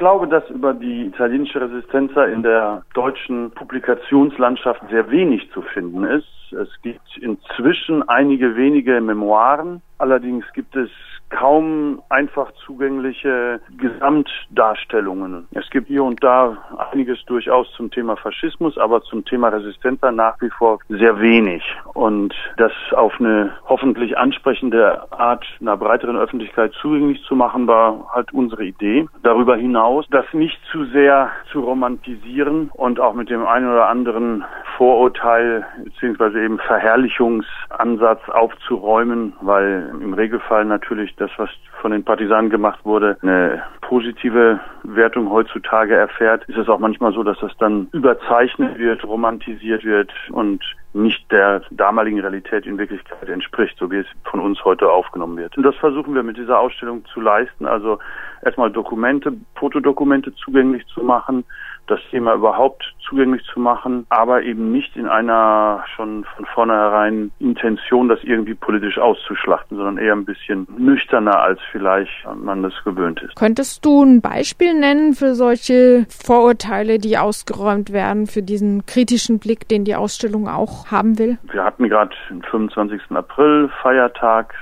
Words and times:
glaube, 0.00 0.26
dass 0.26 0.48
über 0.50 0.74
die 0.74 1.06
italienische 1.06 1.60
Resistenza 1.60 2.24
in 2.24 2.42
der 2.42 2.82
deutschen 2.94 3.52
Publikationslandschaft 3.52 4.82
sehr 4.90 5.08
wenig 5.10 5.48
zu 5.52 5.62
finden 5.62 6.04
ist. 6.04 6.26
Es 6.52 6.68
gibt 6.82 7.16
inzwischen 7.18 8.08
einige 8.08 8.56
wenige 8.56 9.00
Memoiren. 9.00 9.82
Allerdings 9.98 10.44
gibt 10.54 10.74
es 10.74 10.90
kaum 11.30 12.02
einfach 12.08 12.52
zugängliche 12.66 13.60
Gesamtdarstellungen. 13.78 15.46
Es 15.52 15.68
gibt 15.70 15.88
hier 15.88 16.04
und 16.04 16.22
da 16.22 16.58
einiges 16.92 17.24
durchaus 17.24 17.70
zum 17.76 17.90
Thema 17.90 18.16
Faschismus, 18.16 18.76
aber 18.76 19.02
zum 19.02 19.24
Thema 19.24 19.48
Resistenza 19.48 20.12
nach 20.12 20.40
wie 20.40 20.50
vor 20.50 20.80
sehr 20.88 21.20
wenig. 21.20 21.62
Und 21.94 22.34
das 22.56 22.72
auf 22.92 23.14
eine 23.20 23.52
hoffentlich 23.68 24.18
ansprechende 24.18 25.10
Art 25.12 25.46
einer 25.60 25.76
breiteren 25.76 26.16
Öffentlichkeit 26.16 26.72
zugänglich 26.80 27.22
zu 27.24 27.34
machen, 27.34 27.66
war 27.66 28.10
halt 28.12 28.32
unsere 28.32 28.64
Idee. 28.64 29.06
Darüber 29.22 29.56
hinaus, 29.56 30.06
das 30.10 30.26
nicht 30.32 30.58
zu 30.70 30.84
sehr 30.86 31.30
zu 31.52 31.60
romantisieren 31.60 32.70
und 32.74 33.00
auch 33.00 33.14
mit 33.14 33.30
dem 33.30 33.46
einen 33.46 33.70
oder 33.70 33.88
anderen 33.88 34.44
Vorurteil 34.76 35.64
beziehungsweise 35.84 36.42
eben 36.42 36.58
Verherrlichungsansatz 36.58 38.28
aufzuräumen, 38.28 39.34
weil 39.40 39.90
im 40.00 40.14
Regelfall 40.14 40.64
natürlich 40.64 41.14
das, 41.20 41.30
was 41.36 41.50
von 41.80 41.92
den 41.92 42.04
Partisanen 42.04 42.50
gemacht 42.50 42.80
wurde, 42.84 43.16
eine 43.22 43.62
positive 43.82 44.60
Wertung 44.82 45.30
heutzutage 45.30 45.94
erfährt, 45.94 46.44
ist 46.44 46.58
es 46.58 46.68
auch 46.68 46.78
manchmal 46.78 47.12
so, 47.12 47.22
dass 47.22 47.38
das 47.40 47.52
dann 47.58 47.88
überzeichnet 47.92 48.78
wird, 48.78 49.04
romantisiert 49.04 49.84
wird 49.84 50.12
und 50.30 50.62
nicht 50.92 51.30
der 51.30 51.62
damaligen 51.70 52.20
Realität 52.20 52.66
in 52.66 52.78
Wirklichkeit 52.78 53.28
entspricht, 53.28 53.76
so 53.78 53.90
wie 53.90 53.98
es 53.98 54.06
von 54.24 54.40
uns 54.40 54.64
heute 54.64 54.90
aufgenommen 54.90 55.36
wird. 55.36 55.56
Und 55.56 55.62
das 55.62 55.76
versuchen 55.76 56.14
wir 56.14 56.22
mit 56.22 56.36
dieser 56.36 56.58
Ausstellung 56.58 57.04
zu 57.12 57.20
leisten, 57.20 57.66
also 57.66 57.98
erstmal 58.42 58.70
Dokumente, 58.70 59.32
Fotodokumente 59.54 60.34
zugänglich 60.34 60.84
zu 60.88 61.02
machen, 61.02 61.44
das 61.90 62.00
Thema 62.10 62.34
überhaupt 62.34 62.94
zugänglich 63.06 63.42
zu 63.52 63.58
machen, 63.58 64.06
aber 64.08 64.42
eben 64.42 64.70
nicht 64.70 64.96
in 64.96 65.06
einer 65.06 65.84
schon 65.96 66.24
von 66.36 66.46
vornherein 66.46 67.32
Intention, 67.40 68.08
das 68.08 68.20
irgendwie 68.22 68.54
politisch 68.54 68.98
auszuschlachten, 68.98 69.76
sondern 69.76 69.98
eher 69.98 70.12
ein 70.12 70.24
bisschen 70.24 70.68
nüchterner, 70.78 71.40
als 71.40 71.60
vielleicht 71.72 72.12
man 72.40 72.62
das 72.62 72.72
gewöhnt 72.84 73.20
ist. 73.22 73.34
Könntest 73.34 73.84
du 73.84 74.04
ein 74.04 74.20
Beispiel 74.20 74.74
nennen 74.74 75.14
für 75.14 75.34
solche 75.34 76.06
Vorurteile, 76.08 76.98
die 76.98 77.18
ausgeräumt 77.18 77.92
werden, 77.92 78.28
für 78.28 78.42
diesen 78.42 78.86
kritischen 78.86 79.40
Blick, 79.40 79.68
den 79.68 79.84
die 79.84 79.96
Ausstellung 79.96 80.48
auch 80.48 80.79
haben 80.88 81.18
will? 81.18 81.38
Wir 81.42 81.64
hatten 81.64 81.88
gerade 81.88 82.14
den 82.28 82.42
25. 82.42 83.02
April 83.10 83.70
Feiertag 83.82 84.54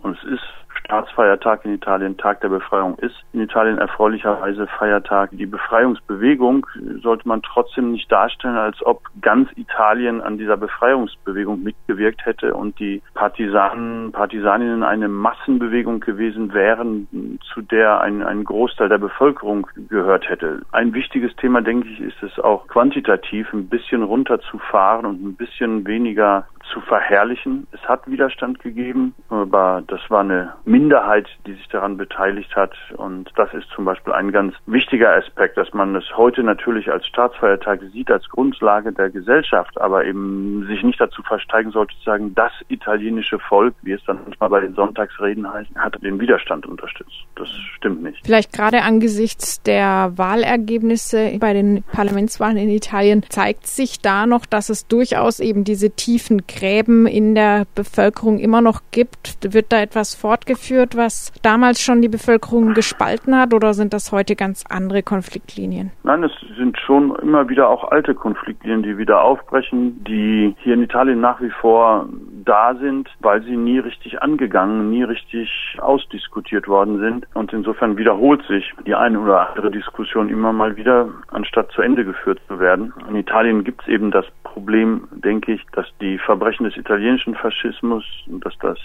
und 0.00 0.16
es 0.18 0.24
ist 0.24 0.63
Staatsfeiertag 0.86 1.64
in 1.64 1.74
Italien, 1.74 2.16
Tag 2.18 2.40
der 2.42 2.50
Befreiung 2.50 2.96
ist. 2.98 3.14
In 3.32 3.40
Italien 3.40 3.78
erfreulicherweise 3.78 4.66
Feiertag. 4.66 5.30
Die 5.32 5.46
Befreiungsbewegung 5.46 6.66
sollte 7.02 7.26
man 7.26 7.42
trotzdem 7.42 7.92
nicht 7.92 8.12
darstellen, 8.12 8.56
als 8.56 8.84
ob 8.84 9.00
ganz 9.22 9.48
Italien 9.56 10.20
an 10.20 10.36
dieser 10.36 10.58
Befreiungsbewegung 10.58 11.62
mitgewirkt 11.62 12.26
hätte 12.26 12.54
und 12.54 12.78
die 12.78 13.02
Partisanen, 13.14 14.12
Partisaninnen 14.12 14.82
eine 14.82 15.08
Massenbewegung 15.08 16.00
gewesen 16.00 16.52
wären, 16.52 17.40
zu 17.52 17.62
der 17.62 18.00
ein, 18.00 18.22
ein 18.22 18.44
Großteil 18.44 18.90
der 18.90 18.98
Bevölkerung 18.98 19.66
gehört 19.88 20.28
hätte. 20.28 20.62
Ein 20.70 20.92
wichtiges 20.92 21.34
Thema, 21.36 21.62
denke 21.62 21.88
ich, 21.88 22.00
ist 22.00 22.22
es 22.22 22.38
auch 22.38 22.66
quantitativ 22.68 23.52
ein 23.54 23.68
bisschen 23.68 24.02
runterzufahren 24.02 25.06
und 25.06 25.24
ein 25.24 25.34
bisschen 25.34 25.86
weniger 25.86 26.46
zu 26.72 26.80
verherrlichen. 26.80 27.66
Es 27.72 27.80
hat 27.88 28.08
Widerstand 28.08 28.60
gegeben, 28.60 29.14
aber 29.28 29.82
das 29.86 30.00
war 30.08 30.20
eine 30.20 30.54
Minderheit, 30.64 31.28
die 31.46 31.52
sich 31.54 31.68
daran 31.68 31.96
beteiligt 31.96 32.54
hat. 32.56 32.74
Und 32.96 33.30
das 33.36 33.52
ist 33.54 33.68
zum 33.74 33.84
Beispiel 33.84 34.12
ein 34.12 34.32
ganz 34.32 34.54
wichtiger 34.66 35.14
Aspekt, 35.16 35.56
dass 35.56 35.72
man 35.72 35.94
es 35.96 36.04
heute 36.16 36.42
natürlich 36.42 36.90
als 36.90 37.06
Staatsfeiertag 37.06 37.80
sieht, 37.92 38.10
als 38.10 38.28
Grundlage 38.28 38.92
der 38.92 39.10
Gesellschaft, 39.10 39.80
aber 39.80 40.04
eben 40.04 40.66
sich 40.66 40.82
nicht 40.82 41.00
dazu 41.00 41.22
versteigen 41.22 41.70
sollte 41.70 41.94
zu 41.98 42.04
sagen, 42.04 42.34
das 42.34 42.52
italienische 42.68 43.38
Volk, 43.38 43.74
wie 43.82 43.92
es 43.92 44.04
dann 44.06 44.20
manchmal 44.24 44.50
bei 44.50 44.60
den 44.60 44.74
Sonntagsreden 44.74 45.52
heißt, 45.52 45.70
hat 45.76 46.02
den 46.02 46.20
Widerstand 46.20 46.66
unterstützt. 46.66 47.24
Das 47.36 47.48
stimmt 47.76 48.02
nicht. 48.02 48.24
Vielleicht 48.24 48.52
gerade 48.52 48.82
angesichts 48.82 49.62
der 49.62 50.12
Wahlergebnisse 50.16 51.38
bei 51.38 51.52
den 51.52 51.82
Parlamentswahlen 51.92 52.56
in 52.56 52.68
Italien 52.68 53.22
zeigt 53.28 53.66
sich 53.66 54.00
da 54.00 54.26
noch, 54.26 54.46
dass 54.46 54.68
es 54.68 54.86
durchaus 54.86 55.40
eben 55.40 55.64
diese 55.64 55.90
tiefen 55.90 56.46
Gräben 56.54 57.06
in 57.06 57.34
der 57.34 57.66
Bevölkerung 57.74 58.38
immer 58.38 58.60
noch 58.60 58.80
gibt? 58.90 59.52
Wird 59.52 59.72
da 59.72 59.80
etwas 59.80 60.14
fortgeführt, 60.14 60.96
was 60.96 61.32
damals 61.42 61.80
schon 61.80 62.02
die 62.02 62.08
Bevölkerung 62.08 62.74
gespalten 62.74 63.36
hat 63.36 63.52
oder 63.52 63.74
sind 63.74 63.92
das 63.92 64.12
heute 64.12 64.36
ganz 64.36 64.64
andere 64.68 65.02
Konfliktlinien? 65.02 65.90
Nein, 66.02 66.24
es 66.24 66.32
sind 66.56 66.78
schon 66.78 67.14
immer 67.16 67.48
wieder 67.48 67.68
auch 67.68 67.90
alte 67.90 68.14
Konfliktlinien, 68.14 68.82
die 68.82 68.98
wieder 68.98 69.22
aufbrechen, 69.22 70.02
die 70.04 70.54
hier 70.60 70.74
in 70.74 70.82
Italien 70.82 71.20
nach 71.20 71.40
wie 71.40 71.50
vor 71.60 72.08
da 72.44 72.74
sind, 72.74 73.08
weil 73.20 73.42
sie 73.42 73.56
nie 73.56 73.78
richtig 73.78 74.22
angegangen, 74.22 74.90
nie 74.90 75.02
richtig 75.02 75.76
ausdiskutiert 75.78 76.68
worden 76.68 76.98
sind. 77.00 77.26
Und 77.34 77.52
insofern 77.52 77.96
wiederholt 77.96 78.42
sich 78.46 78.72
die 78.86 78.94
eine 78.94 79.18
oder 79.18 79.50
andere 79.50 79.70
Diskussion 79.70 80.28
immer 80.28 80.52
mal 80.52 80.76
wieder, 80.76 81.08
anstatt 81.28 81.70
zu 81.72 81.82
Ende 81.82 82.04
geführt 82.04 82.40
zu 82.48 82.58
werden. 82.58 82.92
In 83.08 83.16
Italien 83.16 83.64
gibt 83.64 83.82
es 83.82 83.88
eben 83.88 84.10
das 84.10 84.26
Problem, 84.42 85.08
denke 85.10 85.52
ich, 85.52 85.64
dass 85.72 85.86
die 86.00 86.18
Verbrechen 86.18 86.64
des 86.64 86.76
italienischen 86.76 87.34
Faschismus 87.34 88.04
und 88.26 88.44
dass 88.44 88.56
das 88.58 88.78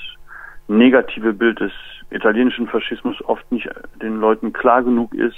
negative 0.67 1.33
Bild 1.33 1.59
des 1.59 1.71
italienischen 2.11 2.67
Faschismus 2.67 3.17
oft 3.25 3.51
nicht 3.51 3.69
den 4.01 4.19
Leuten 4.19 4.53
klar 4.53 4.83
genug 4.83 5.13
ist. 5.13 5.37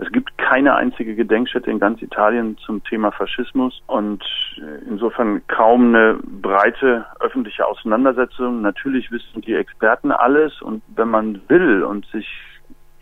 Es 0.00 0.12
gibt 0.12 0.38
keine 0.38 0.76
einzige 0.76 1.16
Gedenkstätte 1.16 1.70
in 1.70 1.80
ganz 1.80 2.00
Italien 2.02 2.56
zum 2.58 2.84
Thema 2.84 3.10
Faschismus 3.10 3.82
und 3.88 4.24
insofern 4.88 5.42
kaum 5.48 5.92
eine 5.94 6.18
breite 6.22 7.04
öffentliche 7.18 7.66
Auseinandersetzung. 7.66 8.62
Natürlich 8.62 9.10
wissen 9.10 9.42
die 9.42 9.54
Experten 9.54 10.12
alles 10.12 10.62
und 10.62 10.82
wenn 10.94 11.08
man 11.08 11.40
will 11.48 11.82
und 11.82 12.06
sich 12.06 12.28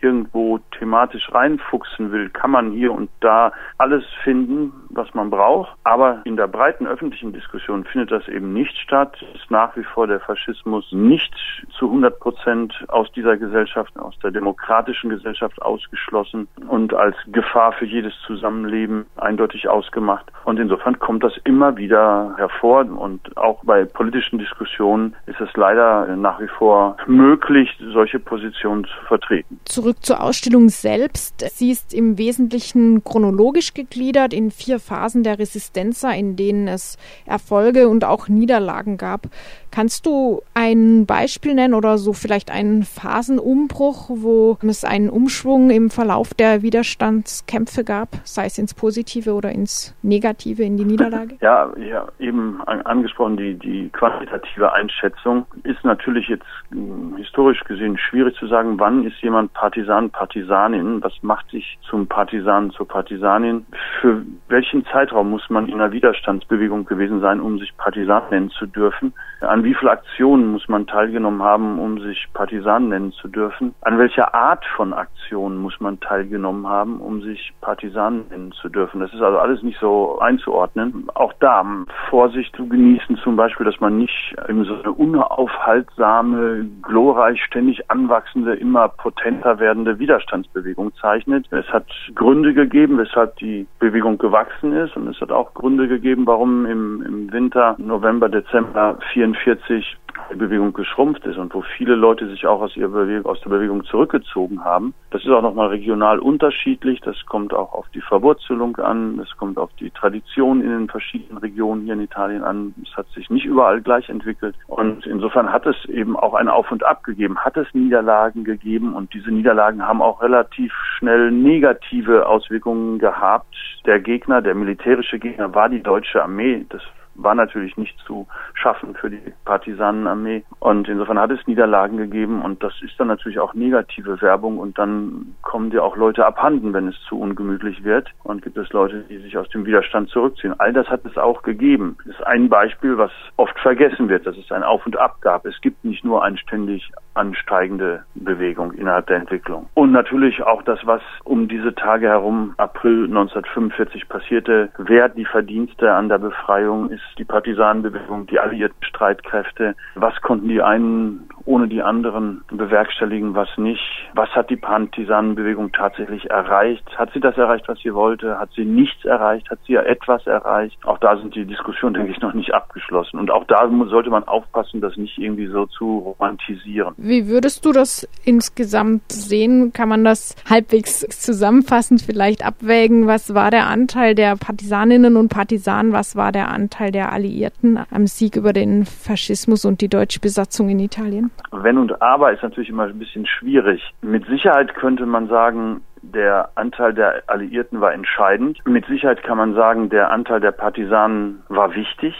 irgendwo 0.01 0.59
thematisch 0.77 1.31
reinfuchsen 1.33 2.11
will, 2.11 2.29
kann 2.29 2.51
man 2.51 2.71
hier 2.71 2.91
und 2.91 3.09
da 3.19 3.51
alles 3.77 4.03
finden, 4.23 4.73
was 4.89 5.13
man 5.13 5.29
braucht. 5.29 5.75
Aber 5.83 6.21
in 6.25 6.37
der 6.37 6.47
breiten 6.47 6.87
öffentlichen 6.87 7.33
Diskussion 7.33 7.85
findet 7.85 8.11
das 8.11 8.27
eben 8.27 8.53
nicht 8.53 8.77
statt. 8.77 9.17
Ist 9.35 9.49
nach 9.49 9.75
wie 9.75 9.83
vor 9.83 10.07
der 10.07 10.19
Faschismus 10.19 10.91
nicht 10.91 11.33
zu 11.77 11.85
100 11.85 12.19
Prozent 12.19 12.73
aus 12.89 13.11
dieser 13.13 13.37
Gesellschaft, 13.37 13.97
aus 13.97 14.17
der 14.19 14.31
demokratischen 14.31 15.09
Gesellschaft 15.09 15.61
ausgeschlossen 15.61 16.47
und 16.67 16.93
als 16.93 17.15
Gefahr 17.27 17.73
für 17.73 17.85
jedes 17.85 18.13
Zusammenleben 18.25 19.05
eindeutig 19.17 19.69
ausgemacht. 19.69 20.25
Und 20.43 20.59
insofern 20.59 20.99
kommt 20.99 21.23
das 21.23 21.33
immer 21.43 21.77
wieder 21.77 22.35
hervor. 22.37 22.85
Und 22.85 23.37
auch 23.37 23.63
bei 23.63 23.85
politischen 23.85 24.39
Diskussionen 24.39 25.15
ist 25.25 25.39
es 25.39 25.49
leider 25.55 26.15
nach 26.15 26.39
wie 26.39 26.47
vor 26.47 26.97
möglich, 27.07 27.69
solche 27.93 28.19
Positionen 28.19 28.85
zu 28.85 29.05
vertreten. 29.07 29.59
Zurück 29.65 29.86
zurück 29.87 30.03
zur 30.03 30.21
Ausstellung 30.21 30.67
selbst. 30.67 31.39
Sie 31.57 31.71
ist 31.71 31.93
im 31.93 32.17
Wesentlichen 32.17 33.05
chronologisch 33.05 33.73
gegliedert 33.73 34.33
in 34.33 34.51
vier 34.51 34.79
Phasen 34.79 35.23
der 35.23 35.39
Resistenza, 35.39 36.11
in 36.11 36.35
denen 36.35 36.67
es 36.67 36.97
Erfolge 37.25 37.87
und 37.87 38.03
auch 38.03 38.27
Niederlagen 38.27 38.97
gab. 38.97 39.27
Kannst 39.71 40.05
du 40.05 40.41
ein 40.53 41.05
Beispiel 41.05 41.53
nennen 41.53 41.73
oder 41.73 41.97
so 41.97 42.11
vielleicht 42.11 42.51
einen 42.51 42.83
Phasenumbruch, 42.83 44.09
wo 44.09 44.57
es 44.61 44.83
einen 44.83 45.09
Umschwung 45.09 45.69
im 45.69 45.89
Verlauf 45.89 46.33
der 46.33 46.63
Widerstandskämpfe 46.63 47.83
gab, 47.83 48.09
sei 48.23 48.47
es 48.47 48.57
ins 48.57 48.73
Positive 48.73 49.33
oder 49.33 49.51
ins 49.51 49.95
Negative, 50.01 50.63
in 50.63 50.77
die 50.77 50.85
Niederlage? 50.85 51.35
Ja, 51.41 51.71
ja 51.77 52.07
eben 52.19 52.61
angesprochen, 52.65 53.37
die, 53.37 53.55
die 53.55 53.89
quantitative 53.89 54.73
Einschätzung 54.73 55.45
ist 55.63 55.83
natürlich 55.83 56.27
jetzt 56.27 56.45
hm, 56.71 57.15
historisch 57.17 57.63
gesehen 57.65 57.97
schwierig 57.97 58.35
zu 58.37 58.47
sagen, 58.47 58.79
wann 58.79 59.05
ist 59.05 59.21
jemand 59.21 59.53
Partisan, 59.77 60.09
Partisanin, 60.09 61.03
was 61.03 61.13
macht 61.21 61.51
sich 61.51 61.77
zum 61.87 62.07
Partisanen, 62.07 62.71
zur 62.71 62.87
Partisanin, 62.87 63.67
für 64.01 64.23
welchen 64.47 64.83
Zeitraum 64.87 65.29
muss 65.29 65.47
man 65.51 65.67
in 65.67 65.75
einer 65.75 65.91
Widerstandsbewegung 65.91 66.85
gewesen 66.85 67.21
sein, 67.21 67.39
um 67.39 67.59
sich 67.59 67.77
Partisan 67.77 68.23
nennen 68.31 68.49
zu 68.49 68.65
dürfen, 68.65 69.13
an 69.41 69.63
wie 69.63 69.75
viele 69.75 69.91
Aktionen 69.91 70.47
muss 70.51 70.67
man 70.67 70.87
teilgenommen 70.87 71.43
haben, 71.43 71.77
um 71.77 71.99
sich 71.99 72.27
Partisan 72.33 72.89
nennen 72.89 73.11
zu 73.11 73.27
dürfen? 73.27 73.75
An 73.81 73.99
welcher 73.99 74.33
Art 74.33 74.65
von 74.75 74.93
Aktionen 74.93 75.57
muss 75.57 75.79
man 75.79 75.99
teilgenommen 75.99 76.65
haben, 76.65 76.99
um 76.99 77.21
sich 77.21 77.53
Partisan 77.61 78.25
nennen 78.29 78.51
zu 78.53 78.69
dürfen? 78.69 78.99
Das 78.99 79.13
ist 79.13 79.21
also 79.21 79.37
alles 79.37 79.61
nicht 79.61 79.79
so 79.79 80.17
einzuordnen. 80.19 81.07
Auch 81.13 81.33
da 81.39 81.63
Vorsicht 82.09 82.55
zu 82.55 82.67
genießen, 82.67 83.17
zum 83.17 83.35
Beispiel, 83.35 83.65
dass 83.65 83.79
man 83.79 83.97
nicht 83.97 84.35
in 84.47 84.63
so 84.63 84.73
eine 84.73 84.91
unaufhaltsame, 84.91 86.65
glorreich 86.81 87.43
ständig 87.43 87.91
anwachsende, 87.91 88.55
immer 88.55 88.87
potenter 88.87 89.59
werdende 89.59 89.66
Widerstandsbewegung 89.75 90.93
zeichnet. 90.95 91.45
Es 91.51 91.67
hat 91.67 91.87
Gründe 92.15 92.53
gegeben, 92.53 92.97
weshalb 92.97 93.35
die 93.37 93.67
Bewegung 93.79 94.17
gewachsen 94.17 94.73
ist 94.73 94.95
und 94.95 95.07
es 95.07 95.19
hat 95.19 95.31
auch 95.31 95.53
Gründe 95.53 95.87
gegeben, 95.87 96.25
warum 96.25 96.65
im, 96.65 97.01
im 97.01 97.31
Winter, 97.31 97.75
November, 97.77 98.29
Dezember 98.29 98.99
44 99.13 99.97
die 100.31 100.35
Bewegung 100.35 100.73
geschrumpft 100.73 101.25
ist 101.25 101.37
und 101.37 101.53
wo 101.53 101.61
viele 101.61 101.95
Leute 101.95 102.27
sich 102.27 102.47
auch 102.47 102.61
aus, 102.61 102.75
ihrer 102.75 102.89
Bewegung, 102.89 103.25
aus 103.29 103.39
der 103.41 103.49
Bewegung 103.49 103.85
zurückgezogen 103.85 104.63
haben. 104.63 104.93
Das 105.11 105.23
ist 105.23 105.29
auch 105.29 105.41
nochmal 105.41 105.67
regional 105.67 106.19
unterschiedlich. 106.19 106.99
Das 107.01 107.15
kommt 107.25 107.53
auch 107.53 107.73
auf 107.73 107.87
die 107.93 108.01
Verwurzelung 108.01 108.75
an. 108.77 109.17
Das 109.17 109.29
kommt 109.37 109.57
auf 109.57 109.69
die 109.79 109.89
Tradition 109.91 110.61
in 110.61 110.69
den 110.69 110.89
verschiedenen 110.89 111.37
Regionen 111.37 111.83
hier 111.83 111.93
in 111.93 112.01
Italien 112.01 112.43
an. 112.43 112.73
Es 112.83 112.95
hat 112.97 113.07
sich 113.09 113.29
nicht 113.29 113.45
überall 113.45 113.81
gleich 113.81 114.09
entwickelt. 114.09 114.55
Und 114.67 115.05
insofern 115.05 115.51
hat 115.51 115.65
es 115.65 115.85
eben 115.85 116.17
auch 116.17 116.33
ein 116.33 116.49
Auf 116.49 116.71
und 116.71 116.83
Ab 116.83 117.03
gegeben, 117.03 117.37
hat 117.39 117.57
es 117.57 117.67
Niederlagen 117.73 118.43
gegeben 118.43 118.93
und 118.93 119.13
diese 119.13 119.31
Niederlagen 119.31 119.56
haben 119.57 120.01
auch 120.01 120.21
relativ 120.21 120.73
schnell 120.97 121.31
negative 121.31 122.27
Auswirkungen 122.27 122.99
gehabt. 122.99 123.55
Der 123.85 123.99
Gegner, 123.99 124.41
der 124.41 124.55
militärische 124.55 125.19
Gegner 125.19 125.53
war 125.53 125.69
die 125.69 125.81
deutsche 125.81 126.21
Armee. 126.21 126.65
Das 126.69 126.81
war 127.17 127.35
natürlich 127.35 127.75
nicht 127.77 127.97
zu 128.05 128.27
schaffen 128.53 128.95
für 128.95 129.09
die 129.09 129.33
Partisanenarmee. 129.45 130.43
Und 130.59 130.87
insofern 130.87 131.19
hat 131.19 131.31
es 131.31 131.45
Niederlagen 131.47 131.97
gegeben 131.97 132.41
und 132.41 132.63
das 132.63 132.73
ist 132.81 132.99
dann 132.99 133.07
natürlich 133.07 133.39
auch 133.39 133.53
negative 133.53 134.21
Werbung 134.21 134.59
und 134.59 134.77
dann 134.77 135.35
kommen 135.41 135.69
dir 135.69 135.83
auch 135.83 135.97
Leute 135.97 136.25
abhanden, 136.25 136.73
wenn 136.73 136.87
es 136.87 136.95
zu 137.09 137.19
ungemütlich 137.19 137.83
wird 137.83 138.09
und 138.23 138.43
gibt 138.43 138.57
es 138.57 138.71
Leute, 138.71 139.03
die 139.09 139.17
sich 139.17 139.37
aus 139.37 139.49
dem 139.49 139.65
Widerstand 139.65 140.09
zurückziehen. 140.09 140.53
All 140.59 140.73
das 140.73 140.87
hat 140.87 141.05
es 141.05 141.17
auch 141.17 141.41
gegeben. 141.41 141.97
Das 142.05 142.15
ist 142.15 142.27
ein 142.27 142.49
Beispiel, 142.49 142.97
was 142.97 143.11
oft 143.35 143.57
vergessen 143.59 144.09
wird, 144.09 144.25
dass 144.25 144.37
es 144.37 144.51
ein 144.51 144.63
Auf 144.63 144.85
und 144.85 144.97
Ab 144.97 145.17
gab. 145.21 145.45
Es 145.45 145.59
gibt 145.61 145.83
nicht 145.83 146.05
nur 146.05 146.23
ein 146.23 146.37
ständig 146.37 146.91
ansteigende 147.17 148.03
Bewegung 148.15 148.73
innerhalb 148.73 149.07
der 149.07 149.17
Entwicklung. 149.17 149.67
Und 149.73 149.91
natürlich 149.91 150.43
auch 150.43 150.61
das, 150.63 150.79
was 150.85 151.01
um 151.23 151.47
diese 151.47 151.73
Tage 151.75 152.07
herum 152.07 152.53
April 152.57 153.05
1945 153.05 154.07
passierte. 154.07 154.69
Wer 154.77 155.09
die 155.09 155.25
Verdienste 155.25 155.93
an 155.93 156.09
der 156.09 156.19
Befreiung 156.19 156.89
ist 156.89 157.03
die 157.17 157.25
Partisanenbewegung, 157.25 158.27
die 158.27 158.39
alliierten 158.39 158.83
Streitkräfte. 158.83 159.75
Was 159.95 160.19
konnten 160.21 160.47
die 160.47 160.61
einen 160.61 161.27
ohne 161.47 161.67
die 161.67 161.81
anderen 161.81 162.43
bewerkstelligen, 162.51 163.33
was 163.33 163.49
nicht? 163.57 163.81
Was 164.13 164.29
hat 164.31 164.49
die 164.49 164.57
Partisanenbewegung 164.57 165.71
tatsächlich 165.71 166.29
erreicht? 166.29 166.83
Hat 166.97 167.11
sie 167.13 167.21
das 167.21 167.37
erreicht, 167.37 167.67
was 167.67 167.79
sie 167.79 167.93
wollte? 167.93 168.37
Hat 168.37 168.49
sie 168.53 168.65
nichts 168.65 169.05
erreicht? 169.05 169.49
Hat 169.49 169.59
sie 169.65 169.73
ja 169.73 169.81
etwas 169.81 170.27
erreicht? 170.27 170.77
Auch 170.83 170.97
da 170.99 171.17
sind 171.17 171.35
die 171.35 171.45
Diskussionen, 171.45 171.93
denke 171.93 172.11
ich, 172.11 172.21
noch 172.21 172.33
nicht 172.33 172.53
abgeschlossen. 172.53 173.17
Und 173.17 173.31
auch 173.31 173.45
da 173.45 173.69
sollte 173.89 174.09
man 174.09 174.25
aufpassen, 174.25 174.81
das 174.81 174.97
nicht 174.97 175.17
irgendwie 175.17 175.47
so 175.47 175.65
zu 175.67 175.99
romantisieren. 175.99 176.93
Wie 176.97 177.27
würdest 177.27 177.65
du 177.65 177.71
das 177.71 178.07
insgesamt 178.25 179.11
sehen? 179.11 179.71
Kann 179.71 179.87
man 179.89 180.03
das 180.03 180.35
halbwegs 180.49 181.07
zusammenfassend 181.07 182.01
vielleicht 182.01 182.45
abwägen? 182.45 183.07
Was 183.07 183.33
war 183.33 183.51
der 183.51 183.67
Anteil 183.67 184.15
der 184.15 184.35
Partisaninnen 184.35 185.15
und 185.15 185.29
Partisanen? 185.29 185.93
Was 185.93 186.17
war 186.17 186.33
der 186.33 186.49
Anteil 186.49 186.91
der 186.91 187.13
Alliierten 187.13 187.79
am 187.89 188.05
Sieg 188.05 188.35
über 188.35 188.51
den 188.51 188.85
Faschismus 188.85 189.63
und 189.63 189.79
die 189.79 189.87
deutsche 189.87 190.19
Besatzung 190.19 190.67
in 190.69 190.79
Italien? 190.79 191.31
Wenn 191.51 191.77
und 191.77 192.01
aber 192.01 192.33
ist 192.33 192.43
natürlich 192.43 192.69
immer 192.69 192.83
ein 192.83 192.99
bisschen 192.99 193.25
schwierig. 193.25 193.81
Mit 194.01 194.25
Sicherheit 194.25 194.75
könnte 194.75 195.05
man 195.05 195.27
sagen, 195.27 195.81
der 196.01 196.49
Anteil 196.55 196.93
der 196.93 197.23
Alliierten 197.27 197.81
war 197.81 197.93
entscheidend. 197.93 198.59
Mit 198.65 198.85
Sicherheit 198.85 199.23
kann 199.23 199.37
man 199.37 199.53
sagen, 199.55 199.89
der 199.89 200.11
Anteil 200.11 200.39
der 200.39 200.51
Partisanen 200.51 201.43
war 201.49 201.73
wichtig. 201.73 202.13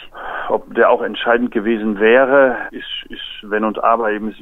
Ob 0.50 0.74
der 0.74 0.90
auch 0.90 1.02
entscheidend 1.02 1.52
gewesen 1.52 2.00
wäre, 2.00 2.58
ist, 2.72 3.12
ist 3.12 3.22
wenn 3.44 3.64
und 3.64 3.84
aber 3.84 4.12
eben 4.12 4.34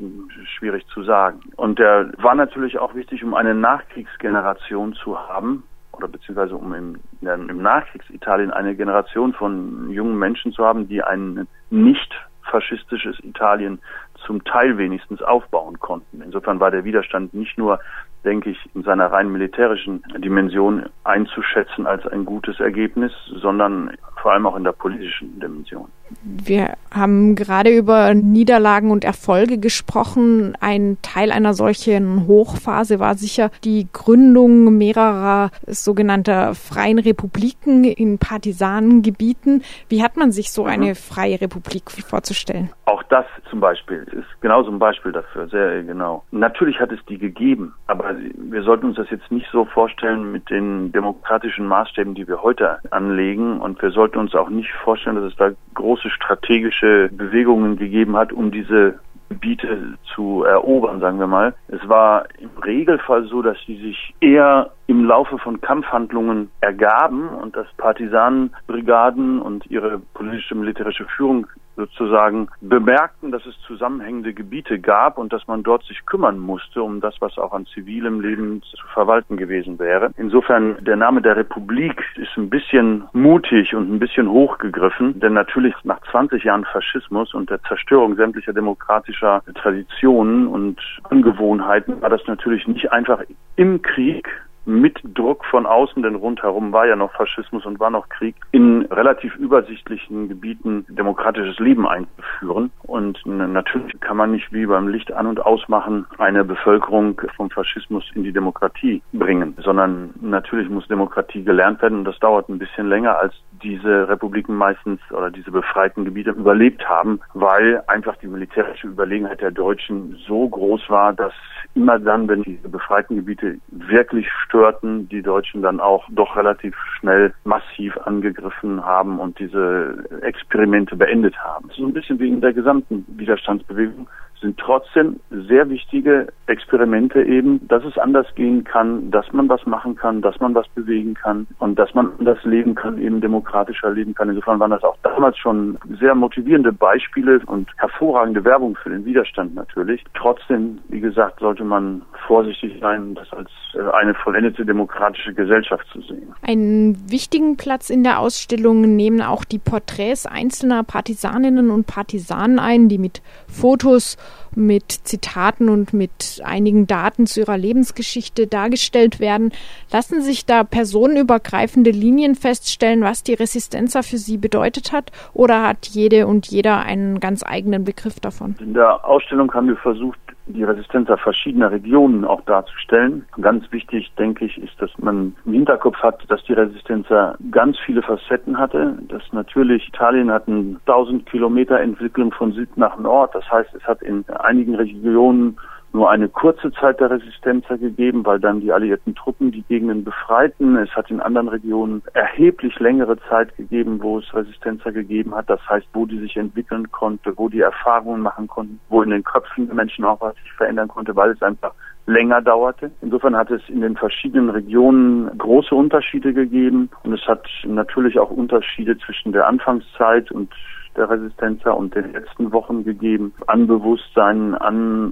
schwierig 0.57 0.85
zu 0.87 1.03
sagen. 1.03 1.41
Und 1.55 1.79
der 1.79 2.11
war 2.17 2.35
natürlich 2.35 2.79
auch 2.79 2.95
wichtig, 2.95 3.23
um 3.23 3.33
eine 3.33 3.53
Nachkriegsgeneration 3.55 4.93
zu 4.93 5.19
haben, 5.19 5.63
oder 5.91 6.07
beziehungsweise 6.07 6.55
um 6.55 6.73
im, 6.73 6.99
im 7.21 7.61
Nachkriegsitalien 7.61 8.51
eine 8.51 8.75
Generation 8.75 9.33
von 9.33 9.89
jungen 9.89 10.17
Menschen 10.17 10.51
zu 10.51 10.65
haben, 10.65 10.87
die 10.87 11.01
ein 11.01 11.47
nicht 11.69 12.13
faschistisches 12.43 13.17
Italien 13.23 13.79
zum 14.25 14.43
Teil 14.43 14.77
wenigstens 14.77 15.21
aufbauen 15.21 15.79
konnten. 15.79 16.21
Insofern 16.21 16.59
war 16.59 16.71
der 16.71 16.83
Widerstand 16.83 17.33
nicht 17.33 17.57
nur, 17.57 17.79
denke 18.23 18.49
ich, 18.49 18.57
in 18.73 18.83
seiner 18.83 19.11
rein 19.11 19.31
militärischen 19.31 20.03
Dimension 20.17 20.87
einzuschätzen 21.03 21.85
als 21.85 22.05
ein 22.07 22.25
gutes 22.25 22.59
Ergebnis, 22.59 23.11
sondern 23.27 23.91
vor 24.25 24.33
allem 24.33 24.47
auch 24.47 24.55
in 24.55 24.63
der 24.63 24.71
politischen 24.71 25.39
Dimension. 25.39 25.85
Wir 26.23 26.77
haben 26.91 27.35
gerade 27.35 27.69
über 27.69 28.15
Niederlagen 28.15 28.89
und 28.89 29.03
Erfolge 29.03 29.59
gesprochen. 29.59 30.57
Ein 30.59 30.97
Teil 31.03 31.31
einer 31.31 31.53
solchen 31.53 32.25
Hochphase 32.25 32.99
war 32.99 33.15
sicher 33.15 33.51
die 33.63 33.87
Gründung 33.93 34.77
mehrerer 34.77 35.51
sogenannter 35.67 36.55
freien 36.55 36.97
Republiken 36.97 37.83
in 37.83 38.17
Partisanengebieten. 38.17 39.63
Wie 39.89 40.01
hat 40.01 40.17
man 40.17 40.31
sich 40.31 40.51
so 40.51 40.63
mhm. 40.63 40.69
eine 40.69 40.95
freie 40.95 41.39
Republik 41.39 41.91
vorzustellen? 41.91 42.71
Auch 42.85 43.03
das 43.03 43.25
zum 43.49 43.59
Beispiel 43.59 44.07
ist 44.11 44.41
genauso 44.41 44.71
ein 44.71 44.79
Beispiel 44.79 45.11
dafür, 45.11 45.47
sehr 45.49 45.83
genau. 45.83 46.23
Natürlich 46.31 46.79
hat 46.79 46.91
es 46.91 46.99
die 47.05 47.17
gegeben, 47.17 47.73
aber 47.87 48.15
wir 48.35 48.63
sollten 48.63 48.87
uns 48.87 48.97
das 48.97 49.09
jetzt 49.09 49.31
nicht 49.31 49.47
so 49.51 49.65
vorstellen 49.65 50.31
mit 50.31 50.49
den 50.49 50.91
demokratischen 50.91 51.67
Maßstäben, 51.67 52.15
die 52.15 52.27
wir 52.27 52.41
heute 52.41 52.79
anlegen 52.91 53.59
und 53.59 53.81
wir 53.81 53.91
sollten 53.91 54.14
uns 54.17 54.35
auch 54.35 54.49
nicht 54.49 54.71
vorstellen, 54.83 55.15
dass 55.15 55.31
es 55.31 55.37
da 55.37 55.51
große 55.73 56.09
strategische 56.09 57.09
Bewegungen 57.11 57.77
gegeben 57.77 58.15
hat, 58.15 58.33
um 58.33 58.51
diese 58.51 58.99
Gebiete 59.29 59.95
zu 60.13 60.43
erobern, 60.43 60.99
sagen 60.99 61.19
wir 61.19 61.27
mal. 61.27 61.55
Es 61.67 61.87
war 61.89 62.25
im 62.39 62.51
Regelfall 62.63 63.25
so, 63.25 63.41
dass 63.41 63.57
sie 63.65 63.77
sich 63.77 64.13
eher 64.21 64.71
im 64.87 65.05
Laufe 65.05 65.37
von 65.39 65.61
Kampfhandlungen 65.61 66.51
ergaben 66.61 67.29
und 67.29 67.55
dass 67.55 67.67
Partisanenbrigaden 67.77 69.41
und 69.41 69.65
ihre 69.69 69.99
politische 70.13 70.55
militärische 70.55 71.05
Führung 71.05 71.47
sozusagen 71.75 72.47
bemerkten, 72.61 73.31
dass 73.31 73.45
es 73.45 73.55
zusammenhängende 73.67 74.33
Gebiete 74.33 74.79
gab 74.79 75.17
und 75.17 75.33
dass 75.33 75.47
man 75.47 75.63
dort 75.63 75.83
sich 75.83 76.05
kümmern 76.05 76.39
musste 76.39 76.81
um 76.81 77.01
das, 77.01 77.15
was 77.19 77.37
auch 77.37 77.53
an 77.53 77.65
zivilem 77.67 78.21
Leben 78.21 78.61
zu 78.63 78.87
verwalten 78.93 79.37
gewesen 79.37 79.79
wäre. 79.79 80.11
Insofern 80.17 80.83
der 80.83 80.95
Name 80.95 81.21
der 81.21 81.35
Republik 81.35 82.03
ist 82.15 82.37
ein 82.37 82.49
bisschen 82.49 83.03
mutig 83.13 83.75
und 83.75 83.91
ein 83.91 83.99
bisschen 83.99 84.29
hochgegriffen, 84.29 85.19
denn 85.19 85.33
natürlich 85.33 85.75
nach 85.83 85.99
20 86.11 86.43
Jahren 86.43 86.65
Faschismus 86.65 87.33
und 87.33 87.49
der 87.49 87.61
Zerstörung 87.63 88.15
sämtlicher 88.15 88.53
demokratischer 88.53 89.43
Traditionen 89.55 90.47
und 90.47 90.79
Angewohnheiten 91.09 92.01
war 92.01 92.09
das 92.09 92.21
natürlich 92.27 92.67
nicht 92.67 92.91
einfach 92.91 93.21
im 93.55 93.81
Krieg 93.81 94.27
mit 94.65 94.99
Druck 95.03 95.45
von 95.45 95.65
außen, 95.65 96.03
denn 96.03 96.15
rundherum 96.15 96.71
war 96.73 96.85
ja 96.87 96.95
noch 96.95 97.13
Faschismus 97.13 97.65
und 97.65 97.79
war 97.79 97.89
noch 97.89 98.09
Krieg, 98.09 98.35
in 98.51 98.83
relativ 98.91 99.35
übersichtlichen 99.35 100.27
Gebieten 100.29 100.85
demokratisches 100.89 101.59
Leben 101.59 101.87
einzuführen. 101.87 102.71
Und 102.83 103.25
natürlich 103.25 103.99
kann 103.99 104.17
man 104.17 104.31
nicht 104.31 104.51
wie 104.51 104.65
beim 104.65 104.87
Licht 104.87 105.11
an- 105.11 105.27
und 105.27 105.45
ausmachen 105.45 106.05
eine 106.17 106.43
Bevölkerung 106.43 107.21
vom 107.35 107.49
Faschismus 107.49 108.03
in 108.15 108.23
die 108.23 108.33
Demokratie 108.33 109.01
bringen, 109.13 109.55
sondern 109.57 110.13
natürlich 110.21 110.69
muss 110.69 110.87
Demokratie 110.87 111.43
gelernt 111.43 111.81
werden 111.81 111.99
und 111.99 112.05
das 112.05 112.19
dauert 112.19 112.49
ein 112.49 112.59
bisschen 112.59 112.87
länger, 112.87 113.17
als 113.17 113.33
diese 113.63 114.07
Republiken 114.09 114.55
meistens 114.55 114.99
oder 115.11 115.31
diese 115.31 115.51
befreiten 115.51 116.05
Gebiete 116.05 116.31
überlebt 116.31 116.87
haben, 116.87 117.19
weil 117.33 117.81
einfach 117.87 118.15
die 118.17 118.27
militärische 118.27 118.87
Überlegenheit 118.87 119.41
der 119.41 119.51
Deutschen 119.51 120.17
so 120.27 120.47
groß 120.47 120.89
war, 120.89 121.13
dass 121.13 121.33
immer 121.73 121.99
dann, 121.99 122.27
wenn 122.27 122.43
diese 122.43 122.69
befreiten 122.69 123.15
Gebiete 123.17 123.57
wirklich 123.67 124.27
störten, 124.55 125.09
die 125.09 125.21
Deutschen 125.21 125.61
dann 125.61 125.79
auch 125.81 126.05
doch 126.09 126.37
relativ 126.37 126.75
schnell 126.97 127.33
massiv 127.43 127.97
angegriffen 128.05 128.83
haben 128.85 129.19
und 129.19 129.37
diese 129.37 130.05
Experimente 130.21 130.95
beendet 130.95 131.37
haben. 131.39 131.69
So 131.75 131.85
ein 131.85 131.93
bisschen 131.93 132.19
wie 132.19 132.29
in 132.29 132.39
der 132.39 132.53
gesamten 132.53 133.05
Widerstandsbewegung 133.07 134.07
sind 134.41 134.57
trotzdem 134.59 135.19
sehr 135.29 135.69
wichtige 135.69 136.27
Experimente 136.47 137.23
eben, 137.23 137.67
dass 137.67 137.83
es 137.83 137.97
anders 137.97 138.27
gehen 138.35 138.63
kann, 138.63 139.09
dass 139.11 139.31
man 139.33 139.49
was 139.49 139.65
machen 139.65 139.95
kann, 139.95 140.21
dass 140.21 140.39
man 140.39 140.53
was 140.53 140.67
bewegen 140.69 141.15
kann 141.15 141.47
und 141.59 141.79
dass 141.79 141.93
man 141.93 142.11
das 142.19 142.43
leben 142.43 142.75
kann, 142.75 142.99
eben 142.99 143.21
demokratischer 143.21 143.91
leben 143.91 144.13
kann. 144.13 144.29
Insofern 144.29 144.59
waren 144.59 144.71
das 144.71 144.83
auch 144.83 144.97
damals 145.03 145.37
schon 145.37 145.77
sehr 145.99 146.13
motivierende 146.13 146.71
Beispiele 146.71 147.41
und 147.47 147.69
hervorragende 147.77 148.43
Werbung 148.43 148.75
für 148.75 148.89
den 148.89 149.05
Widerstand 149.05 149.55
natürlich. 149.55 150.03
Trotzdem, 150.13 150.79
wie 150.89 150.99
gesagt, 150.99 151.39
sollte 151.39 151.63
man 151.63 152.03
vorsichtig 152.27 152.77
sein, 152.79 153.15
das 153.15 153.31
als 153.33 153.49
äh, 153.73 153.79
eine 153.93 154.13
vollendete 154.13 154.65
demokratische 154.65 155.33
Gesellschaft 155.33 155.87
zu 155.91 156.01
sehen. 156.01 156.33
Einen 156.41 157.09
wichtigen 157.09 157.57
Platz 157.57 157.89
in 157.89 158.03
der 158.03 158.19
Ausstellung 158.19 158.95
nehmen 158.95 159.21
auch 159.21 159.43
die 159.43 159.59
Porträts 159.59 160.25
einzelner 160.25 160.83
Partisaninnen 160.83 161.71
und 161.71 161.87
Partisanen 161.87 162.59
ein, 162.59 162.89
die 162.89 162.97
mit 162.97 163.21
Fotos 163.47 164.17
mit 164.55 164.91
Zitaten 164.91 165.69
und 165.69 165.93
mit 165.93 166.41
einigen 166.43 166.87
Daten 166.87 167.27
zu 167.27 167.41
ihrer 167.41 167.57
Lebensgeschichte 167.57 168.47
dargestellt 168.47 169.19
werden. 169.19 169.51
Lassen 169.91 170.21
sich 170.21 170.45
da 170.45 170.63
personenübergreifende 170.63 171.91
Linien 171.91 172.35
feststellen, 172.35 173.01
was 173.01 173.23
die 173.23 173.33
Resistenza 173.33 174.01
für 174.01 174.17
sie 174.17 174.37
bedeutet 174.37 174.91
hat? 174.91 175.11
Oder 175.33 175.67
hat 175.67 175.87
jede 175.87 176.27
und 176.27 176.47
jeder 176.47 176.79
einen 176.79 177.19
ganz 177.19 177.43
eigenen 177.45 177.83
Begriff 177.83 178.19
davon? 178.19 178.55
In 178.59 178.73
der 178.73 179.05
Ausstellung 179.05 179.53
haben 179.53 179.67
wir 179.67 179.77
versucht, 179.77 180.19
die 180.47 180.63
Resistenza 180.63 181.17
verschiedener 181.17 181.71
Regionen 181.71 182.23
auch 182.25 182.41
darzustellen. 182.41 183.25
Ganz 183.41 183.71
wichtig, 183.71 184.11
denke 184.17 184.45
ich, 184.45 184.57
ist, 184.57 184.79
dass 184.79 184.91
man 184.97 185.35
im 185.45 185.53
Hinterkopf 185.53 185.97
hat, 185.97 186.23
dass 186.29 186.43
die 186.43 186.53
Resistenza 186.53 187.35
ganz 187.51 187.77
viele 187.79 188.01
Facetten 188.01 188.57
hatte. 188.57 188.97
Dass 189.07 189.23
natürlich 189.31 189.87
Italien 189.87 190.31
hat 190.31 190.47
eine 190.47 190.77
1000 190.85 191.25
Kilometer 191.25 191.79
Entwicklung 191.79 192.31
von 192.31 192.51
Süd 192.51 192.77
nach 192.77 192.97
Nord. 192.99 193.33
Das 193.33 193.49
heißt, 193.51 193.73
es 193.73 193.83
hat 193.83 194.01
in 194.01 194.23
einigen 194.29 194.75
Regionen 194.75 195.57
nur 195.95 196.09
eine 196.09 196.27
kurze 196.27 196.71
Zeit 196.73 196.99
der 196.99 197.09
Resistenz 197.09 197.65
gegeben, 197.67 198.25
weil 198.25 198.39
dann 198.39 198.59
die 198.59 198.71
alliierten 198.71 199.15
Truppen 199.15 199.51
die 199.51 199.63
Gegenden 199.63 200.03
befreiten. 200.03 200.75
Es 200.75 200.89
hat 200.91 201.09
in 201.09 201.21
anderen 201.21 201.47
Regionen 201.47 202.03
erheblich 202.13 202.77
längere 202.79 203.17
Zeit 203.29 203.55
gegeben, 203.55 204.01
wo 204.01 204.19
es 204.19 204.33
Resistenzer 204.33 204.91
gegeben 204.91 205.33
hat. 205.33 205.49
Das 205.49 205.61
heißt, 205.69 205.87
wo 205.93 206.05
die 206.05 206.19
sich 206.19 206.35
entwickeln 206.35 206.91
konnte, 206.91 207.33
wo 207.37 207.47
die 207.47 207.61
Erfahrungen 207.61 208.21
machen 208.21 208.47
konnten, 208.47 208.79
wo 208.89 209.01
in 209.01 209.09
den 209.09 209.23
Köpfen 209.23 209.67
der 209.67 209.75
Menschen 209.75 210.03
auch 210.03 210.19
was 210.19 210.35
sich 210.35 210.51
verändern 210.53 210.89
konnte, 210.89 211.15
weil 211.15 211.31
es 211.31 211.41
einfach 211.41 211.73
länger 212.07 212.41
dauerte. 212.41 212.91
Insofern 213.01 213.35
hat 213.35 213.49
es 213.49 213.61
in 213.69 213.81
den 213.81 213.95
verschiedenen 213.95 214.49
Regionen 214.49 215.35
große 215.37 215.73
Unterschiede 215.73 216.33
gegeben 216.33 216.89
und 217.03 217.13
es 217.13 217.25
hat 217.25 217.47
natürlich 217.63 218.19
auch 218.19 218.29
Unterschiede 218.29 218.97
zwischen 218.97 219.31
der 219.31 219.47
Anfangszeit 219.47 220.29
und 220.31 220.53
der 220.95 221.09
Resistenzer 221.09 221.75
und 221.75 221.95
den 221.95 222.13
letzten 222.13 222.51
Wochen 222.51 222.83
gegeben, 222.83 223.33
an 223.47 223.67
Bewusstsein, 223.67 224.55
an 224.55 225.11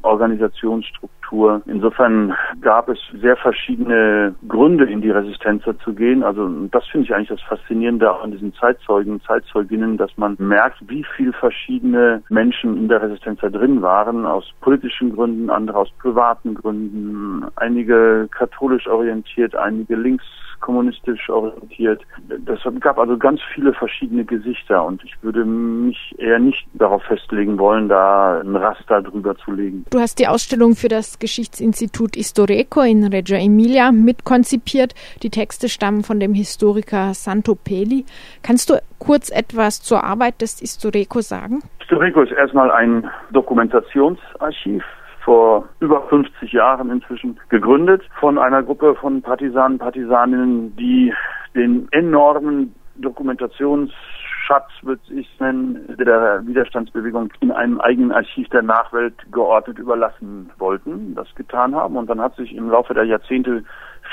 Organisationsstruktur. 1.34 1.62
Insofern 1.66 2.34
gab 2.62 2.90
es 2.90 3.00
sehr 3.20 3.36
verschiedene 3.38 4.36
Gründe, 4.48 4.86
in 4.86 5.02
die 5.02 5.10
Resistenzer 5.10 5.78
zu 5.80 5.94
gehen. 5.94 6.24
Also 6.24 6.48
das 6.72 6.86
finde 6.88 7.06
ich 7.06 7.16
eigentlich 7.16 7.30
das 7.30 7.42
Faszinierende 7.42 8.12
auch 8.12 8.24
an 8.24 8.32
diesen 8.32 8.54
Zeitzeugen, 8.54 9.22
Zeitzeuginnen, 9.22 9.98
dass 9.98 10.12
man 10.18 10.36
merkt, 10.40 10.78
wie 10.88 11.06
viel 11.16 11.34
verschiedene 11.34 12.24
Menschen 12.30 12.78
in 12.78 12.88
der 12.88 13.02
Resistenzer 13.02 13.50
drin 13.50 13.82
waren, 13.82 14.26
aus 14.26 14.46
politischen 14.62 15.16
Gründen, 15.16 15.50
andere 15.50 15.78
aus 15.78 15.92
privaten 16.00 16.56
Gründen, 16.56 17.46
einige 17.56 18.28
katholisch 18.32 18.88
orientiert, 18.88 19.56
einige 19.56 19.96
links 19.96 20.26
kommunistisch 20.64 21.30
orientiert. 21.30 22.02
Das 22.46 22.60
gab 22.80 22.98
also 22.98 23.18
ganz 23.18 23.42
viele 23.54 23.74
verschiedene 23.74 24.24
Gesichter 24.24 24.86
und 24.86 25.04
ich 25.04 25.14
würde 25.22 25.44
mich 25.44 26.16
eher 26.18 26.40
nicht 26.40 26.66
darauf 26.74 27.04
festlegen 27.04 27.60
wollen, 27.60 27.90
da 27.90 28.40
ein 28.40 28.56
Raster 28.56 29.02
drüber 29.02 29.36
zu 29.36 29.52
legen. 29.52 29.86
Du 29.90 30.00
hast 30.00 30.20
die 30.20 30.28
Ausstellung 30.28 30.76
für 30.76 30.88
das 30.88 31.20
Geschichtsinstitut 31.24 32.16
Historico 32.16 32.82
in 32.82 33.06
Reggio 33.06 33.38
Emilia 33.38 33.94
mitkonzipiert. 33.94 34.94
Die 35.24 35.30
Texte 35.30 35.70
stammen 35.70 36.04
von 36.04 36.20
dem 36.20 36.34
Historiker 36.34 37.14
Santo 37.14 37.56
Peli. 37.56 38.04
Kannst 38.42 38.70
du 38.70 38.82
kurz 39.00 39.30
etwas 39.32 39.82
zur 39.82 40.04
Arbeit 40.04 40.42
des 40.42 40.60
Historico 40.60 41.22
sagen? 41.22 41.62
Historico 41.80 42.24
ist 42.24 42.34
erstmal 42.34 42.70
ein 42.72 43.10
Dokumentationsarchiv 43.32 44.84
vor 45.24 45.64
über 45.80 46.02
50 46.10 46.52
Jahren 46.52 46.90
inzwischen 46.90 47.40
gegründet 47.48 48.02
von 48.20 48.38
einer 48.38 48.62
Gruppe 48.62 48.94
von 48.96 49.22
Partisanen, 49.22 49.78
Partisaninnen, 49.78 50.76
die 50.76 51.14
den 51.56 51.88
enormen 51.92 52.76
Dokumentationsschatz, 54.44 54.70
würde 54.82 55.02
ich 55.14 55.28
nennen, 55.40 55.98
der 55.98 56.46
Widerstandsbewegung 56.46 57.32
in 57.40 57.52
einem 57.52 57.80
eigenen 57.82 58.12
Archiv 58.12 58.48
der 58.50 58.62
Nachwelt 58.62 59.16
geordnet 59.32 59.80
überlassen 59.80 60.50
wollten, 60.58 61.16
das 61.16 61.34
getan 61.36 61.76
haben. 61.76 61.98
Und 61.98 62.10
dann 62.10 62.22
hat 62.22 62.36
sich 62.36 62.54
im 62.56 62.70
Laufe 62.70 62.94
der 62.94 63.06
Jahrzehnte 63.06 63.64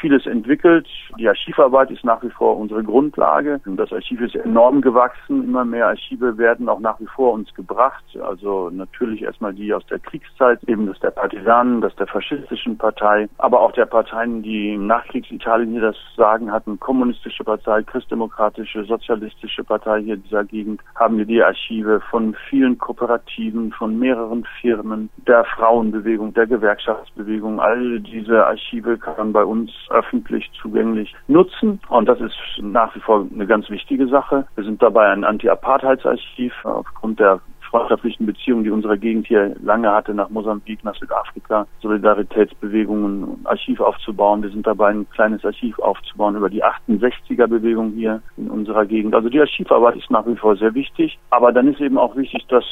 vieles 0.01 0.27
entwickelt. 0.27 0.89
Die 1.19 1.29
Archivarbeit 1.29 1.91
ist 1.91 2.05
nach 2.05 2.23
wie 2.23 2.31
vor 2.31 2.57
unsere 2.57 2.83
Grundlage. 2.83 3.61
Das 3.65 3.93
Archiv 3.93 4.21
ist 4.21 4.35
enorm 4.35 4.81
gewachsen. 4.81 5.45
Immer 5.45 5.65
mehr 5.65 5.89
Archive 5.89 6.39
werden 6.39 6.69
auch 6.69 6.81
nach 6.81 7.01
wie 7.01 7.07
vor 7.07 7.33
uns 7.33 7.53
gebracht. 7.55 8.05
Also 8.21 8.71
natürlich 8.71 9.23
erstmal 9.23 9.55
die 9.55 9.73
aus 9.75 9.85
der 9.87 9.99
Kriegszeit, 9.99 10.63
eben 10.65 10.87
das 10.87 10.99
der 11.01 11.11
Partisanen, 11.11 11.81
das 11.81 11.95
der 11.97 12.07
faschistischen 12.07 12.79
Partei, 12.79 13.29
aber 13.39 13.61
auch 13.61 13.73
der 13.73 13.87
Parteien, 13.87 14.43
die 14.43 14.75
im 14.75 14.87
Nachkriegsitalien 14.87 15.73
hier 15.73 15.81
das 15.81 15.97
Sagen 16.17 16.53
hatten. 16.53 16.79
Kommunistische 16.81 17.45
Partei, 17.45 17.83
christdemokratische, 17.83 18.85
sozialistische 18.85 19.65
Partei 19.65 20.03
hier 20.03 20.17
dieser 20.17 20.45
Gegend 20.45 20.81
haben 20.95 21.19
wir 21.19 21.25
die 21.25 21.43
Archive 21.43 22.01
von 22.11 22.35
vielen 22.49 22.79
Kooperativen, 22.79 23.73
von 23.73 23.99
mehreren 23.99 24.45
Firmen, 24.61 25.11
der 25.27 25.45
Frauenbewegung, 25.45 26.35
der 26.35 26.47
Gewerkschaftsbewegung. 26.47 27.61
All 27.61 28.01
diese 28.01 28.47
Archive 28.47 28.99
kann 28.99 29.17
man 29.17 29.33
bei 29.33 29.45
uns 29.45 29.71
öffentlich 29.91 30.51
zugänglich 30.61 31.15
nutzen. 31.29 31.81
Und 31.89 32.07
das 32.07 32.21
ist 32.21 32.37
nach 32.61 32.95
wie 32.95 33.01
vor 33.01 33.27
eine 33.33 33.47
ganz 33.47 33.69
wichtige 33.71 34.07
Sache. 34.09 34.47
Wir 34.55 34.65
sind 34.65 34.83
dabei 34.83 35.11
ein 35.11 35.25
Anti-Apartheidsarchiv 35.25 36.53
aufgrund 36.65 37.21
der 37.21 37.41
freundschaftlichen 37.71 38.27
Beziehungen, 38.27 38.65
die 38.65 38.71
unsere 38.71 38.99
Gegend 38.99 39.27
hier 39.27 39.55
lange 39.63 39.91
hatte, 39.91 40.15
nach 40.15 40.31
Mosambik, 40.31 40.85
nach 40.85 40.95
Südafrika, 40.97 41.67
Solidaritätsbewegungen, 41.81 43.41
Archiv 43.45 43.81
aufzubauen. 43.81 44.43
Wir 44.43 44.51
sind 44.51 44.67
dabei, 44.67 44.91
ein 44.91 45.09
kleines 45.11 45.45
Archiv 45.45 45.79
aufzubauen 45.79 46.37
über 46.37 46.51
die 46.51 46.65
68er-Bewegung 46.65 47.93
hier 47.93 48.23
in 48.37 48.51
unserer 48.51 48.87
Gegend. 48.87 49.15
Also 49.15 49.29
die 49.29 49.41
Archivarbeit 49.41 49.97
ist 49.97 50.11
nach 50.11 50.27
wie 50.27 50.37
vor 50.37 50.57
sehr 50.57 50.75
wichtig. 50.75 51.19
Aber 51.31 51.53
dann 51.53 51.69
ist 51.69 51.81
eben 51.81 51.99
auch 51.99 52.17
wichtig, 52.17 52.47
dass 52.49 52.65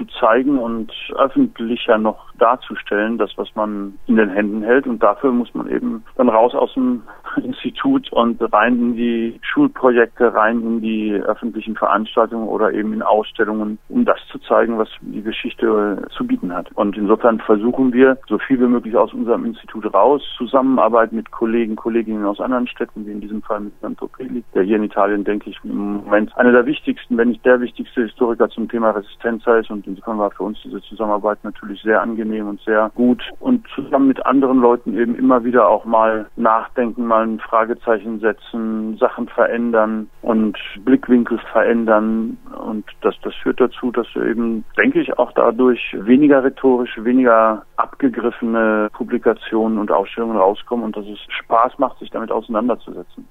zu 0.00 0.06
zeigen 0.18 0.58
und 0.58 0.92
öffentlicher 1.16 1.98
noch 1.98 2.32
darzustellen, 2.38 3.18
das, 3.18 3.32
was 3.36 3.54
man 3.54 3.98
in 4.06 4.16
den 4.16 4.30
Händen 4.30 4.62
hält. 4.62 4.86
Und 4.86 5.02
dafür 5.02 5.30
muss 5.30 5.52
man 5.54 5.70
eben 5.70 6.02
dann 6.16 6.28
raus 6.28 6.54
aus 6.54 6.72
dem 6.74 7.02
Institut 7.36 8.12
und 8.12 8.40
rein 8.52 8.78
in 8.78 8.96
die 8.96 9.40
Schulprojekte, 9.42 10.34
rein 10.34 10.60
in 10.60 10.80
die 10.80 11.12
öffentlichen 11.12 11.76
Veranstaltungen 11.76 12.48
oder 12.48 12.72
eben 12.72 12.92
in 12.92 13.02
Ausstellungen, 13.02 13.78
um 13.88 14.04
das 14.04 14.18
zu 14.30 14.38
zeigen, 14.38 14.78
was 14.78 14.88
die 15.00 15.22
Geschichte 15.22 16.02
zu 16.16 16.26
bieten 16.26 16.54
hat. 16.54 16.70
Und 16.74 16.96
insofern 16.96 17.40
versuchen 17.40 17.92
wir, 17.92 18.18
so 18.28 18.38
viel 18.38 18.60
wie 18.60 18.66
möglich 18.66 18.96
aus 18.96 19.12
unserem 19.12 19.44
Institut 19.44 19.92
raus, 19.92 20.22
Zusammenarbeit 20.36 21.12
mit 21.12 21.30
Kollegen, 21.30 21.76
Kolleginnen 21.76 22.24
aus 22.24 22.40
anderen 22.40 22.66
Städten, 22.66 23.06
wie 23.06 23.12
in 23.12 23.20
diesem 23.20 23.42
Fall 23.42 23.60
mit 23.60 23.72
Santo 23.80 24.08
Peli, 24.08 24.42
der 24.54 24.62
hier 24.62 24.76
in 24.76 24.84
Italien, 24.84 25.24
denke 25.24 25.50
ich, 25.50 25.58
im 25.64 26.02
Moment 26.04 26.36
einer 26.36 26.52
der 26.52 26.66
wichtigsten, 26.66 27.16
wenn 27.16 27.28
nicht 27.28 27.44
der 27.44 27.60
wichtigste 27.60 28.02
Historiker 28.02 28.48
zum 28.48 28.68
Thema 28.68 28.90
Resistenz 28.90 29.46
ist 29.46 29.70
und 29.70 29.86
insofern 29.86 30.18
war 30.18 30.30
für 30.30 30.44
uns 30.44 30.58
diese 30.62 30.80
Zusammenarbeit 30.82 31.42
natürlich 31.44 31.82
sehr 31.82 32.02
angenehm 32.02 32.48
und 32.48 32.60
sehr 32.62 32.90
gut 32.94 33.22
und 33.40 33.66
zusammen 33.74 34.08
mit 34.08 34.24
anderen 34.26 34.60
Leuten 34.60 34.96
eben 34.98 35.14
immer 35.14 35.44
wieder 35.44 35.68
auch 35.68 35.84
mal 35.84 36.26
nachdenken, 36.36 37.06
mal 37.06 37.19
ein 37.22 37.40
Fragezeichen 37.40 38.20
setzen, 38.20 38.96
Sachen 38.98 39.28
verändern 39.28 40.08
und 40.22 40.56
Blickwinkel 40.84 41.38
verändern 41.52 42.38
und 42.66 42.84
das, 43.02 43.14
das 43.22 43.34
führt 43.36 43.60
dazu, 43.60 43.90
dass 43.90 44.06
wir 44.14 44.24
eben, 44.26 44.64
denke 44.78 45.00
ich, 45.00 45.18
auch 45.18 45.32
dadurch 45.32 45.96
weniger 45.98 46.44
rhetorisch, 46.44 46.96
weniger 47.02 47.64
abgegriffene 47.76 48.88
Publikationen 48.92 49.78
und 49.78 49.90
Ausstellungen 49.90 50.36
rauskommen 50.36 50.84
und 50.84 50.96
dass 50.96 51.06
es 51.06 51.18
Spaß 51.28 51.78
macht, 51.78 51.98
sich 51.98 52.10
damit 52.10 52.30
auseinanderzusetzen. 52.30 53.28